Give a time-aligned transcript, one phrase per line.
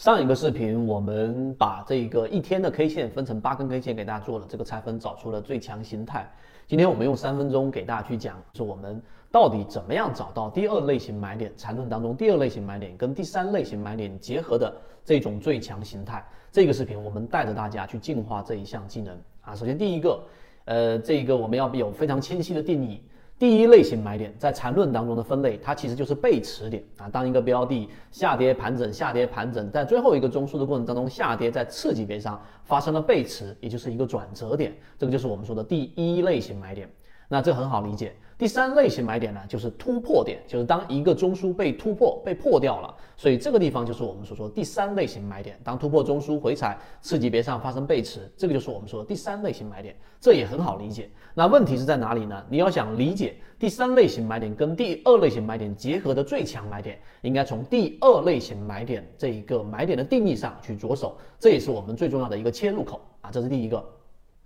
[0.00, 6.26] 上一个视频我们把这个一天的 K 线分成八根 K 线给大家做了这个拆分，找出了最强形态。
[6.66, 8.98] 今天我们用三分钟给大家去讲，是我们
[9.30, 14.74] 到底怎么样找到第二类型买点，缠论当中第二类型买点跟第三类型买点结合的
[15.04, 16.24] 这种最强形态。
[16.50, 19.54] 这个视频我们带着大家去进化这一项技能啊。
[19.54, 20.22] 首先第一个，
[20.64, 23.02] 呃，这个我们要有非常清晰的定义。
[23.40, 27.08] 第一类型买点在缠论当中的分类，它其实就是背驰点啊。
[27.08, 36.86] 当一个标的下跌盘整、下跌盘整，在最后一个中枢的过程当中下跌，在次级别上发生了背驰，也就是一个转折点，这个就是我们说的第一类型买点。
[37.32, 38.12] 那这很好理解。
[38.36, 45.60] 第三类型买点呢，就是突破点，就是当一个中枢被突破、被破掉了，所以这个地方就是我们所说第三类型买点。
[45.62, 51.08] 当突破中枢回踩次级别上发生背驰，这个就是我们说的第三类型买点，这也很好理解。
[51.34, 52.42] 那问题是在哪里呢？
[52.48, 63.84] 你要想理解第三类型买点跟第二类型买点结合的最强买点，应该从第二类型买点这一个买点的定义上去着手，这也是我们最重要的一个切入口啊，这是第一个。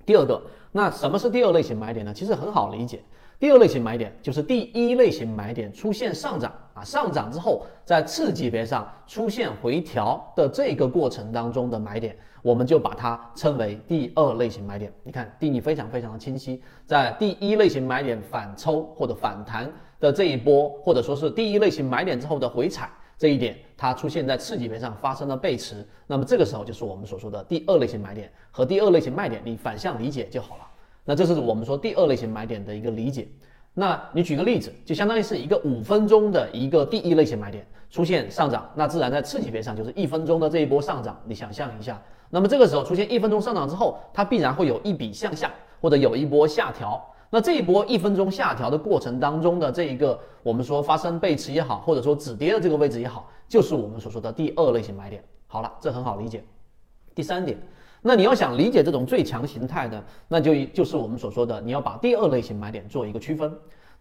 [0.05, 0.41] 第二个，
[0.73, 2.13] 那什么是第二类型买点呢？
[2.13, 3.01] 其实很好理解。
[3.39, 14.91] 第二类型买点就是第一类型买点出现上涨啊，上涨之后在次级别上出现回调的这个过程当中的买点，我们就把它称为第二类型买点。
[15.03, 30.63] 你看定义非常非常的清晰，在第一类型买点反抽或者反弹的这一波，或者说是第一类型买点之后的回踩这一点，它出现在次级别上发生了背驰，那么这个时候就是我们所说的第二类型买点和第二类型卖点，你反向理解就好了。
[31.05, 33.29] 那这是我们说第二类型买点的一个理解。
[33.73, 41.21] 那你举个例子，就相当于是一个五分钟的一个第一类型买点出现上涨，那自然在次级别上就是一分钟的这一波上涨。
[41.25, 47.05] 你想象一下，那么这个时候出现一分钟上涨之后，它必然会有一笔向下或者有一波下调。
[47.35, 55.21] 那这一波一分钟下调的过程当中的这一个我们说发生背驰也好，或者说止跌的这个位置也好，就是我们所说的第二类型买点。
[55.49, 56.45] 好了，这很好理解。
[57.13, 57.59] 第三点。
[58.03, 63.53] 那你要想理解这种最强形态的，那就就是我们所说的，你要把第二类型买点做一个区分。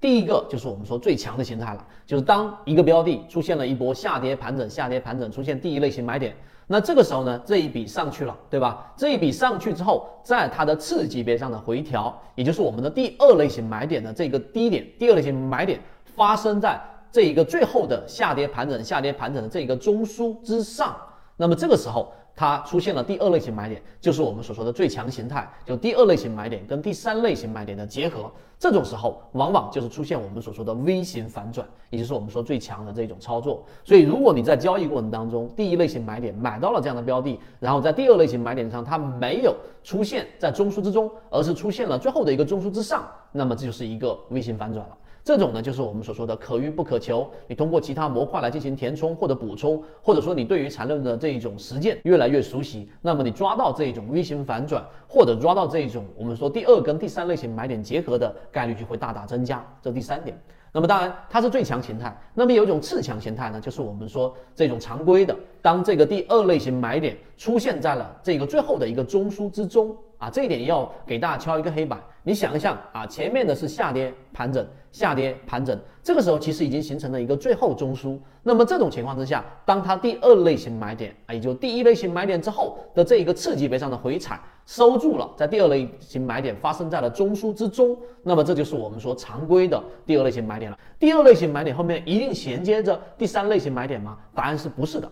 [0.03, 6.35] 第一个就是我们说最强的形态了，就是当一个标的出现了一波下跌盘整，下跌盘整出现第一类型买点，
[6.67, 8.91] 那这个时候呢，这一笔上去了，对吧？
[8.97, 16.77] 这一笔上去之后，在它的次级别上的回调，也就是我们的第二类型买点的这个低点，第二类型买点发生在
[17.09, 20.93] 这一个最后的下跌盘整、下跌盘整的这个中枢之上，
[21.37, 22.11] 那么这个时候。
[22.35, 28.31] 它出现了第二类型买点，就是我们所说的最强形态，就第二类型买点跟第三类型买点的结合。
[28.57, 33.61] 这种时候，往往就是出现我们所说的 V 型反转，也就是我们说最强的这种操作。
[33.83, 44.97] 所以，如果你在交易过程当中，第一类型买点买到了这样的标的，然后在第二类型买点上它没有出现在中枢之中，而是出现了最后的一个中枢之上，那么这就是一个 V 型反转了。
[45.23, 47.31] 这种呢，就是我们所说的可遇不可求。
[47.47, 59.65] 你通过其他模块来进行填充或者补充，或者说你对于缠论的这一种实践越来越熟悉，那么你抓到这一种 V 型反转，或者抓到这一种我们说第二跟第三类型买点结合的概率就会大大增加。
[59.81, 60.37] 这第三点。
[60.73, 62.13] 那么当然它是最强形态。
[62.33, 69.95] 那么有一种次强形态呢，就是我们说这种常规的，当这个第二类型买点出现在了这个最后的一个中枢之中。
[70.23, 72.01] 啊，这一点要给大家敲一个黑板。
[72.23, 78.17] 你想一想啊，前面的是下跌盘整，下跌盘整，这个时候其实已经形成了一个最后中枢。
[78.41, 90.79] 那么这种情况之下，当它第二类型买点啊，也就第一类型买点之后的这一个次级别上的回踩收住了，在第二类型买点发生在了中枢之中，那么这就是我们说常规的第二类型买点了。
[90.97, 94.17] 第二类型买点后面一定衔接着第三类型买点吗？
[94.33, 95.11] 答案是不是的。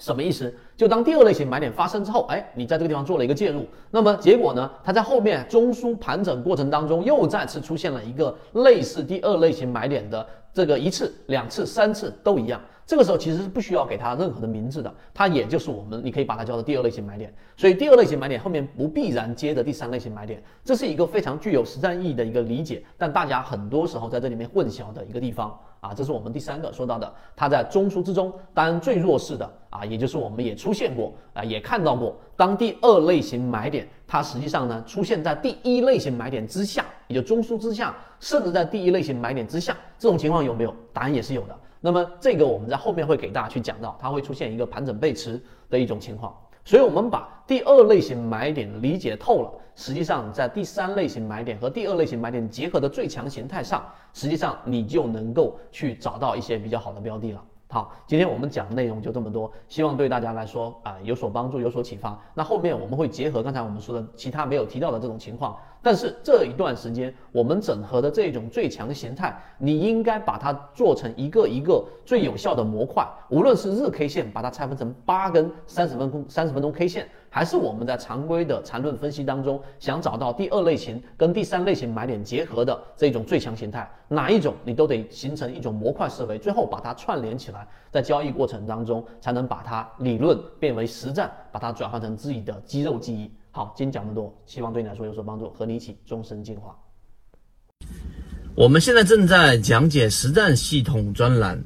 [0.00, 0.52] 什么意思？
[0.76, 4.68] 就当第二类型买点发生之后，哎，你在这个地方做了一个介入，那么结果呢？
[4.82, 12.60] 它在后面中枢盘整过程当中，又再次出现了一个类似第二类型买点的这个一次、两次、三次都一样。
[12.90, 17.32] 这个时候其实是不需要给它任何的名字的，它也就是我们，你可以把它叫做第二类型买点。
[17.56, 40.74] 所以第二类型买点后面不必然接着第三类型买点，这是一个非常具有实战意义的一个理解，但大家很多时候在这里面混淆的一个地方啊，这是我们第三个说到的，它在中枢之中，当然最弱势的啊，也就是我们也出现过啊，也看到过，当第二类型买点它实际上呢出现在第一类型买点之下，也就中枢之下，甚至在第一类型买点之下，这种情况有没有？
[40.92, 41.56] 答案也是有的。
[41.80, 45.40] 那么这个我们在后面会给大家去讲到，它会出现一个盘整背驰
[45.70, 57.40] 的一种情况，所以我们把第二类型买点理解透了，实际上在第三类型买点和第二类型买点结合的最强形态上，实际上你就能够去找到一些比较好的标的了。
[57.72, 62.18] 好，今天我们讲的内容就这么多，希望对大家来说啊有所帮助，有所启发。
[62.34, 77.08] 那后面我们会结合刚才我们说的其他没有提到的这种情况，但是这一段时间我们整合的这种最强形态，你应该把它做成一个一个最有效的模块，无论是日 K 线，把它拆分成八根三十分钟三十分钟 K 线。
[77.32, 93.30] 还是我们在常规的缠论分析当中，想找到第二类型跟第三类型买点结合的这种最强形态，哪一种你都得形成一种模块思维，最后把它串联起来，在交易过程当中才能把它理论变为实战，把它转换成自己的肌肉记忆。
[93.50, 96.76] 好，今天讲这么多，希望对你来说有所帮助，和你一起终身进化。
[98.54, 101.62] 我们现在正在讲解实战系统专栏，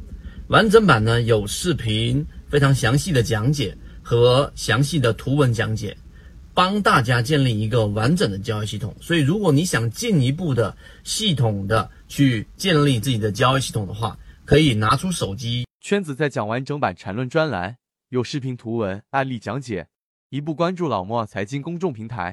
[0.48, 3.76] 完整版呢有视频，非常详细的讲解。
[4.06, 5.96] 和详细的图文讲解，
[6.52, 8.94] 帮大家建立一个完整的交易系统。
[9.00, 14.14] 所以，如果你想进一步的系统的去建立自己的交易系统的话，
[14.44, 15.66] 可以拿出手机。
[15.80, 17.78] 圈子在讲完整版缠论专栏，
[18.10, 19.86] 有视频、图文、案例讲解，
[20.34, 22.32] 一步关注老莫财经公众平台。